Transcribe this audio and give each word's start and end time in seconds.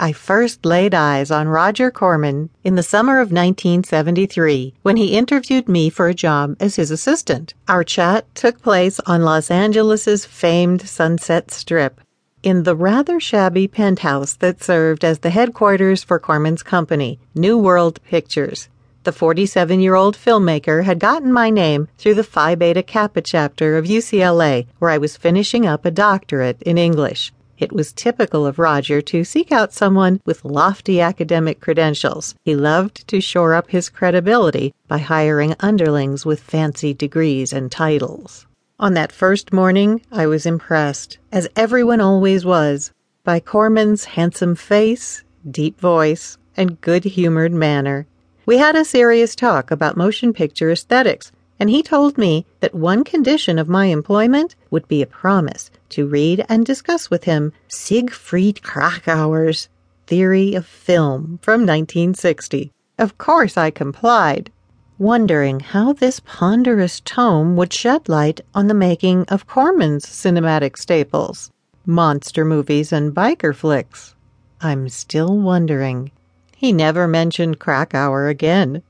I 0.00 0.12
first 0.12 0.64
laid 0.64 0.94
eyes 0.94 1.30
on 1.32 1.48
Roger 1.48 1.90
Corman 1.90 2.50
in 2.62 2.76
the 2.76 2.84
summer 2.84 3.20
of 3.20 3.32
1973 3.32 4.74
when 4.82 4.96
he 4.96 5.16
interviewed 5.16 5.68
me 5.68 5.90
for 5.90 6.06
a 6.06 6.14
job 6.14 6.56
as 6.60 6.76
his 6.76 6.92
assistant. 6.92 7.54
Our 7.66 7.82
chat 7.82 8.32
took 8.36 8.62
place 8.62 9.00
on 9.06 9.22
Los 9.22 9.50
Angeles' 9.50 10.24
famed 10.24 10.88
Sunset 10.88 11.50
Strip 11.50 12.00
in 12.42 12.62
the 12.62 12.76
rather 12.76 13.18
shabby 13.18 13.66
penthouse 13.66 14.34
that 14.34 14.62
served 14.62 15.04
as 15.04 15.18
the 15.18 15.30
headquarters 15.30 16.04
for 16.04 16.20
Corman's 16.20 16.62
company, 16.62 17.18
New 17.34 17.58
World 17.58 18.00
Pictures. 18.04 18.68
The 19.02 19.12
47 19.12 19.80
year 19.80 19.94
old 19.94 20.16
filmmaker 20.16 20.84
had 20.84 21.00
gotten 21.00 21.32
my 21.32 21.50
name 21.50 21.88
through 21.98 22.14
the 22.14 22.24
Phi 22.24 22.54
Beta 22.54 22.82
Kappa 22.82 23.22
chapter 23.22 23.76
of 23.76 23.86
UCLA, 23.86 24.66
where 24.78 24.90
I 24.90 24.98
was 24.98 25.16
finishing 25.16 25.66
up 25.66 25.84
a 25.84 25.90
doctorate 25.90 26.62
in 26.62 26.78
English. 26.78 27.32
It 27.58 27.72
was 27.72 27.92
typical 27.92 28.46
of 28.46 28.60
Roger 28.60 29.00
to 29.02 29.24
seek 29.24 29.50
out 29.50 29.72
someone 29.72 30.20
with 30.24 30.44
lofty 30.44 31.00
academic 31.00 31.60
credentials. 31.60 32.36
He 32.44 32.54
loved 32.54 33.08
to 33.08 33.20
shore 33.20 33.54
up 33.54 33.70
his 33.70 33.88
credibility 33.88 34.72
by 34.86 34.98
hiring 34.98 35.56
underlings 35.58 36.24
with 36.24 36.38
fancy 36.38 36.94
degrees 36.94 37.52
and 37.52 37.70
titles. 37.70 38.46
On 38.78 38.94
that 38.94 39.10
first 39.10 39.52
morning, 39.52 40.02
I 40.12 40.28
was 40.28 40.46
impressed, 40.46 41.18
as 41.32 41.48
everyone 41.56 42.00
always 42.00 42.44
was, 42.44 42.92
by 43.24 43.40
Corman's 43.40 44.04
handsome 44.04 44.54
face, 44.54 45.24
deep 45.50 45.80
voice, 45.80 46.38
and 46.56 46.80
good 46.80 47.02
humored 47.04 47.52
manner. 47.52 48.06
We 48.46 48.58
had 48.58 48.76
a 48.76 48.84
serious 48.84 49.34
talk 49.34 49.72
about 49.72 49.96
motion 49.96 50.32
picture 50.32 50.70
aesthetics, 50.70 51.32
and 51.60 51.68
he 51.70 51.82
told 51.82 52.16
me 52.16 52.46
that 52.60 52.74
one 52.74 53.04
condition 53.04 53.58
of 53.58 53.68
my 53.68 53.86
employment 53.86 54.54
would 54.70 54.86
be 54.88 55.02
a 55.02 55.06
promise 55.06 55.70
to 55.90 56.06
read 56.06 56.44
and 56.48 56.64
discuss 56.64 57.10
with 57.10 57.24
him 57.24 57.52
Siegfried 57.66 58.62
Kracauer's 58.62 59.68
Theory 60.06 60.54
of 60.54 60.66
Film 60.66 61.38
from 61.42 61.60
1960. 61.62 62.72
Of 62.98 63.18
course, 63.18 63.56
I 63.56 63.70
complied, 63.70 64.50
wondering 64.98 65.60
how 65.60 65.92
this 65.92 66.20
ponderous 66.20 67.00
tome 67.00 67.56
would 67.56 67.72
shed 67.72 68.08
light 68.08 68.40
on 68.54 68.68
the 68.68 68.74
making 68.74 69.24
of 69.28 69.46
Corman's 69.46 70.06
cinematic 70.06 70.76
staples, 70.76 71.50
monster 71.84 72.44
movies 72.44 72.92
and 72.92 73.14
biker 73.14 73.54
flicks. 73.54 74.14
I'm 74.60 74.88
still 74.88 75.38
wondering. 75.38 76.10
He 76.56 76.72
never 76.72 77.06
mentioned 77.06 77.60
Kracauer 77.60 78.28
again. 78.28 78.82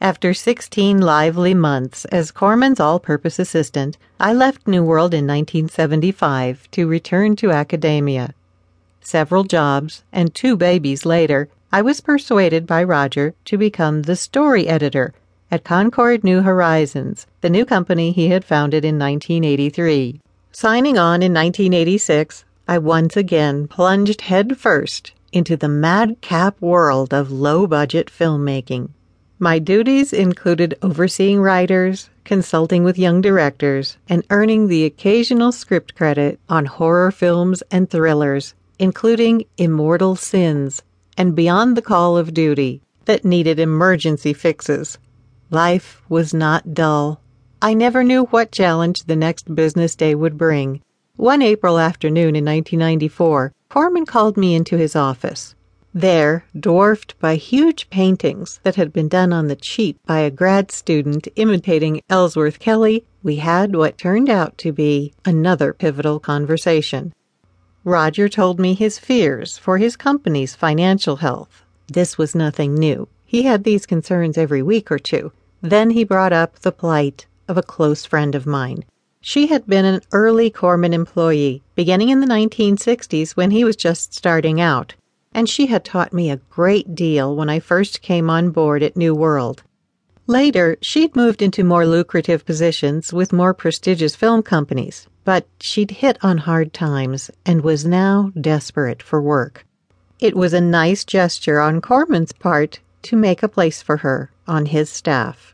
After 0.00 0.34
16 0.34 1.00
lively 1.00 1.54
months 1.54 2.04
as 2.06 2.30
Corman's 2.30 2.78
all 2.78 3.00
purpose 3.00 3.38
assistant, 3.38 3.96
I 4.20 4.34
left 4.34 4.68
New 4.68 4.84
World 4.84 5.14
in 5.14 5.26
1975 5.26 6.70
to 6.72 6.86
return 6.86 7.34
to 7.36 7.50
academia. 7.50 8.34
Several 9.00 9.42
jobs 9.42 10.04
and 10.12 10.34
two 10.34 10.54
babies 10.54 11.06
later, 11.06 11.48
I 11.72 11.80
was 11.80 12.02
persuaded 12.02 12.66
by 12.66 12.84
Roger 12.84 13.34
to 13.46 13.56
become 13.56 14.02
the 14.02 14.16
story 14.16 14.68
editor 14.68 15.14
at 15.50 15.64
Concorde 15.64 16.24
New 16.24 16.42
Horizons, 16.42 17.26
the 17.40 17.48
new 17.48 17.64
company 17.64 18.12
he 18.12 18.28
had 18.28 18.44
founded 18.44 18.84
in 18.84 18.98
1983. 18.98 20.20
Signing 20.52 20.98
on 20.98 21.22
in 21.22 21.32
1986, 21.32 22.44
I 22.68 22.76
once 22.76 23.16
again 23.16 23.66
plunged 23.66 24.20
headfirst 24.20 25.12
into 25.32 25.56
the 25.56 25.68
madcap 25.68 26.60
world 26.60 27.14
of 27.14 27.32
low 27.32 27.66
budget 27.66 28.10
filmmaking. 28.10 28.90
My 29.38 29.58
duties 29.58 30.14
included 30.14 30.78
overseeing 30.80 31.42
writers, 31.42 32.08
consulting 32.24 32.84
with 32.84 32.98
young 32.98 33.20
directors, 33.20 33.98
and 34.08 34.24
earning 34.30 34.66
the 34.66 34.86
occasional 34.86 35.52
script 35.52 35.94
credit 35.94 36.40
on 36.48 36.64
horror 36.64 37.10
films 37.10 37.62
and 37.70 37.90
thrillers, 37.90 38.54
including 38.78 39.44
Immortal 39.58 40.16
Sins 40.16 40.80
and 41.18 41.36
Beyond 41.36 41.76
the 41.76 41.82
Call 41.82 42.16
of 42.16 42.32
Duty, 42.32 42.80
that 43.04 43.26
needed 43.26 43.58
emergency 43.58 44.32
fixes. 44.32 44.96
Life 45.50 46.00
was 46.08 46.32
not 46.32 46.72
dull. 46.72 47.20
I 47.60 47.74
never 47.74 48.02
knew 48.02 48.24
what 48.26 48.52
challenge 48.52 49.04
the 49.04 49.16
next 49.16 49.54
business 49.54 49.94
day 49.94 50.14
would 50.14 50.38
bring. 50.38 50.80
One 51.16 51.42
April 51.42 51.78
afternoon 51.78 52.36
in 52.36 52.44
1994, 52.46 53.52
Corman 53.68 54.06
called 54.06 54.38
me 54.38 54.54
into 54.54 54.78
his 54.78 54.96
office. 54.96 55.54
There, 55.98 56.44
dwarfed 56.54 57.18
by 57.20 57.36
huge 57.36 57.88
paintings 57.88 58.60
that 58.64 58.74
had 58.74 58.92
been 58.92 59.08
done 59.08 59.32
on 59.32 59.46
the 59.46 59.56
cheap 59.56 59.98
by 60.04 60.18
a 60.18 60.30
grad 60.30 60.70
student 60.70 61.26
imitating 61.36 62.02
Ellsworth 62.10 62.58
Kelly, 62.58 63.06
we 63.22 63.36
had 63.36 63.74
what 63.74 63.96
turned 63.96 64.28
out 64.28 64.58
to 64.58 64.72
be 64.72 65.14
another 65.24 65.72
pivotal 65.72 66.20
conversation. 66.20 67.14
Roger 67.82 68.28
told 68.28 68.60
me 68.60 68.74
his 68.74 68.98
fears 68.98 69.56
for 69.56 69.78
his 69.78 69.96
company's 69.96 70.54
financial 70.54 71.16
health. 71.16 71.64
This 71.86 72.18
was 72.18 72.34
nothing 72.34 72.74
new. 72.74 73.08
He 73.24 73.44
had 73.44 73.64
these 73.64 73.86
concerns 73.86 74.36
every 74.36 74.60
week 74.60 74.92
or 74.92 74.98
two. 74.98 75.32
Then 75.62 75.88
he 75.88 76.04
brought 76.04 76.34
up 76.34 76.58
the 76.58 76.72
plight 76.72 77.24
of 77.48 77.56
a 77.56 77.62
close 77.62 78.04
friend 78.04 78.34
of 78.34 78.44
mine. 78.44 78.84
She 79.22 79.46
had 79.46 79.66
been 79.66 79.86
an 79.86 80.02
early 80.12 80.50
Corman 80.50 80.92
employee, 80.92 81.62
beginning 81.74 82.10
in 82.10 82.20
the 82.20 82.26
1960s 82.26 83.30
when 83.30 83.50
he 83.50 83.64
was 83.64 83.76
just 83.76 84.12
starting 84.12 84.60
out 84.60 84.94
and 85.36 85.50
she 85.50 85.66
had 85.66 85.84
taught 85.84 86.14
me 86.14 86.30
a 86.30 86.40
great 86.48 86.94
deal 86.94 87.36
when 87.36 87.50
I 87.50 87.60
first 87.60 88.00
came 88.00 88.30
on 88.30 88.52
board 88.52 88.82
at 88.82 88.96
New 88.96 89.14
World. 89.14 89.62
Later, 90.26 90.78
she'd 90.80 91.14
moved 91.14 91.42
into 91.42 91.62
more 91.62 91.84
lucrative 91.86 92.46
positions 92.46 93.12
with 93.12 93.34
more 93.34 93.52
prestigious 93.52 94.16
film 94.16 94.42
companies, 94.42 95.06
but 95.24 95.46
she'd 95.60 95.90
hit 95.90 96.16
on 96.22 96.38
hard 96.38 96.72
times 96.72 97.30
and 97.44 97.60
was 97.60 97.84
now 97.84 98.32
desperate 98.40 99.02
for 99.02 99.20
work. 99.20 99.66
It 100.20 100.34
was 100.34 100.54
a 100.54 100.60
nice 100.60 101.04
gesture 101.04 101.60
on 101.60 101.82
Corman's 101.82 102.32
part 102.32 102.80
to 103.02 103.14
make 103.14 103.42
a 103.42 103.48
place 103.48 103.82
for 103.82 103.98
her 103.98 104.30
on 104.48 104.64
his 104.64 104.88
staff. 104.88 105.52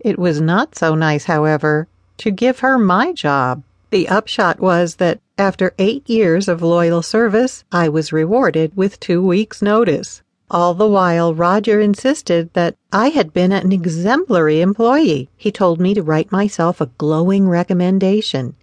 It 0.00 0.18
was 0.18 0.40
not 0.40 0.74
so 0.74 0.96
nice, 0.96 1.26
however, 1.26 1.86
to 2.18 2.32
give 2.32 2.58
her 2.58 2.76
my 2.76 3.12
job. 3.12 3.62
The 3.90 4.08
upshot 4.08 4.58
was 4.58 4.96
that 4.96 5.20
after 5.38 5.74
eight 5.78 6.08
years 6.08 6.48
of 6.48 6.62
loyal 6.62 7.02
service, 7.02 7.62
I 7.70 7.88
was 7.88 8.12
rewarded 8.12 8.74
with 8.74 8.98
two 9.00 9.20
weeks' 9.20 9.60
notice. 9.60 10.22
All 10.50 10.74
the 10.74 10.88
while, 10.88 11.34
Roger 11.34 11.80
insisted 11.80 12.52
that 12.54 12.76
I 12.92 13.08
had 13.08 13.32
been 13.32 13.52
an 13.52 13.72
exemplary 13.72 14.60
employee. 14.60 15.28
He 15.36 15.52
told 15.52 15.80
me 15.80 15.92
to 15.92 16.02
write 16.02 16.32
myself 16.32 16.80
a 16.80 16.90
glowing 16.98 17.48
recommendation. 17.48 18.54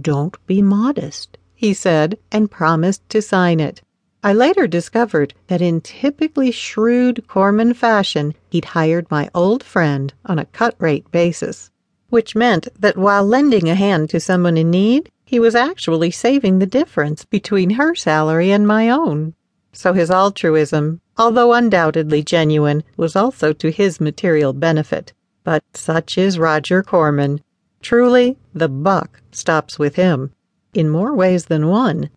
Don't 0.00 0.36
be 0.46 0.62
modest, 0.62 1.36
he 1.54 1.74
said, 1.74 2.16
and 2.30 2.50
promised 2.50 3.08
to 3.08 3.20
sign 3.20 3.58
it. 3.58 3.82
I 4.22 4.34
later 4.34 4.66
discovered 4.66 5.34
that 5.48 5.62
in 5.62 5.80
typically 5.80 6.52
shrewd 6.52 7.26
Corman 7.26 7.74
fashion, 7.74 8.34
he'd 8.50 8.66
hired 8.66 9.10
my 9.10 9.30
old 9.34 9.64
friend 9.64 10.12
on 10.26 10.38
a 10.38 10.44
cut 10.44 10.76
rate 10.78 11.10
basis, 11.10 11.70
which 12.10 12.36
meant 12.36 12.68
that 12.78 12.98
while 12.98 13.24
lending 13.24 13.68
a 13.68 13.74
hand 13.74 14.10
to 14.10 14.20
someone 14.20 14.58
in 14.58 14.70
need, 14.70 15.10
he 15.30 15.38
was 15.38 15.54
actually 15.54 16.10
saving 16.10 16.58
the 16.58 16.66
difference 16.66 17.24
between 17.24 17.70
her 17.70 17.94
salary 17.94 18.50
and 18.50 18.66
my 18.66 18.90
own. 18.90 19.32
So 19.72 19.92
his 19.92 20.10
altruism, 20.10 21.00
although 21.16 21.52
undoubtedly 21.52 22.24
genuine, 22.24 22.82
was 22.96 23.14
also 23.14 23.52
to 23.52 23.70
his 23.70 24.00
material 24.00 24.52
benefit. 24.52 25.12
But 25.44 25.62
such 25.72 26.18
is 26.18 26.40
Roger 26.40 26.82
Corman. 26.82 27.42
Truly, 27.80 28.38
the 28.54 28.68
buck 28.68 29.22
stops 29.30 29.78
with 29.78 29.94
him, 29.94 30.32
in 30.74 30.90
more 30.90 31.14
ways 31.14 31.44
than 31.44 31.68
one. 31.68 32.10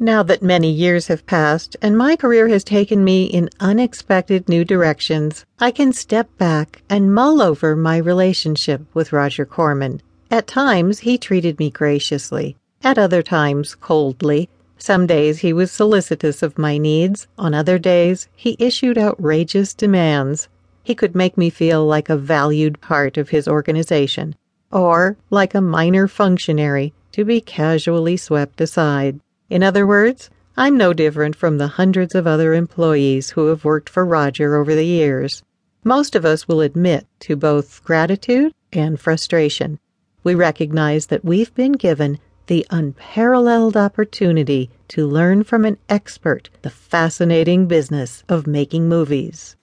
Now 0.00 0.24
that 0.24 0.42
many 0.42 0.72
years 0.72 1.06
have 1.06 1.24
passed 1.24 1.76
and 1.80 1.96
my 1.96 2.16
career 2.16 2.48
has 2.48 2.64
taken 2.64 3.04
me 3.04 3.26
in 3.26 3.48
unexpected 3.60 4.48
new 4.48 4.64
directions, 4.64 5.46
I 5.60 5.70
can 5.70 5.92
step 5.92 6.36
back 6.36 6.82
and 6.90 7.14
mull 7.14 7.40
over 7.40 7.76
my 7.76 7.98
relationship 7.98 8.82
with 8.92 9.12
Roger 9.12 9.46
Corman. 9.46 10.02
At 10.28 10.48
times 10.48 10.98
he 10.98 11.18
treated 11.18 11.60
me 11.60 11.70
graciously, 11.70 12.56
at 12.82 12.98
other 12.98 13.22
times 13.22 13.76
coldly. 13.76 14.48
Some 14.76 15.06
days 15.06 15.38
he 15.38 15.52
was 15.52 15.70
solicitous 15.70 16.42
of 16.42 16.58
my 16.58 16.78
needs, 16.78 17.28
on 17.38 17.54
other 17.54 17.78
days 17.78 18.26
he 18.34 18.56
issued 18.58 18.98
outrageous 18.98 19.72
demands. 19.72 20.48
He 20.82 20.96
could 20.96 21.14
make 21.14 21.38
me 21.38 21.48
feel 21.48 21.86
like 21.86 22.08
a 22.08 22.16
valued 22.16 22.80
part 22.80 23.16
of 23.16 23.28
his 23.28 23.46
organization, 23.46 24.34
or 24.72 25.16
like 25.30 25.54
a 25.54 25.60
minor 25.60 26.08
functionary 26.08 26.92
to 27.12 27.24
be 27.24 27.40
casually 27.40 28.16
swept 28.16 28.60
aside. 28.60 29.20
In 29.48 29.62
other 29.62 29.86
words, 29.86 30.28
I'm 30.56 30.76
no 30.76 30.92
different 30.92 31.36
from 31.36 31.58
the 31.58 31.68
hundreds 31.68 32.16
of 32.16 32.26
other 32.26 32.52
employees 32.52 33.30
who 33.30 33.46
have 33.46 33.64
worked 33.64 33.88
for 33.88 34.04
Roger 34.04 34.56
over 34.56 34.74
the 34.74 34.86
years. 34.86 35.44
Most 35.84 36.16
of 36.16 36.24
us 36.24 36.48
will 36.48 36.62
admit 36.62 37.06
to 37.20 37.36
both 37.36 37.84
gratitude 37.84 38.52
and 38.72 38.98
frustration 38.98 39.78
we 40.26 40.34
recognize 40.34 41.06
that 41.06 41.24
we've 41.24 41.54
been 41.54 41.70
given 41.70 42.18
the 42.48 42.66
unparalleled 42.70 43.76
opportunity 43.76 44.68
to 44.88 45.06
learn 45.06 45.44
from 45.44 45.64
an 45.64 45.78
expert 45.88 46.50
the 46.62 46.68
fascinating 46.68 47.68
business 47.68 48.24
of 48.28 48.44
making 48.44 48.88
movies. 48.88 49.54